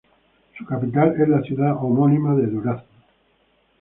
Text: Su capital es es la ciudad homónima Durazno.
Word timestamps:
Su 0.57 0.65
capital 0.65 1.13
es 1.13 1.19
es 1.21 1.29
la 1.29 1.41
ciudad 1.43 1.75
homónima 1.77 2.33
Durazno. 2.33 2.89